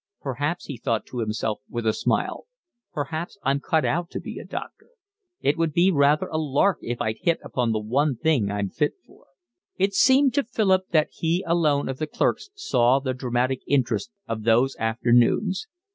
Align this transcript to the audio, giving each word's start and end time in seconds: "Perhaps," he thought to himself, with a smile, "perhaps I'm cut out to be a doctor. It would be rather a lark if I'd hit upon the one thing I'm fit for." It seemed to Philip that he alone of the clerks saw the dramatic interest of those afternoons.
"Perhaps," 0.21 0.65
he 0.65 0.77
thought 0.77 1.05
to 1.05 1.19
himself, 1.19 1.59
with 1.69 1.85
a 1.85 1.93
smile, 1.93 2.47
"perhaps 2.91 3.37
I'm 3.43 3.59
cut 3.59 3.85
out 3.85 4.09
to 4.09 4.19
be 4.19 4.39
a 4.39 4.43
doctor. 4.43 4.87
It 5.41 5.59
would 5.59 5.73
be 5.73 5.91
rather 5.91 6.25
a 6.25 6.39
lark 6.39 6.79
if 6.81 6.99
I'd 6.99 7.19
hit 7.21 7.37
upon 7.43 7.71
the 7.71 7.77
one 7.79 8.15
thing 8.15 8.49
I'm 8.49 8.71
fit 8.71 8.95
for." 9.05 9.27
It 9.77 9.93
seemed 9.93 10.33
to 10.33 10.43
Philip 10.43 10.87
that 10.89 11.09
he 11.11 11.43
alone 11.45 11.87
of 11.87 11.99
the 11.99 12.07
clerks 12.07 12.49
saw 12.55 12.97
the 12.99 13.13
dramatic 13.13 13.61
interest 13.67 14.09
of 14.27 14.41
those 14.41 14.75
afternoons. 14.77 15.67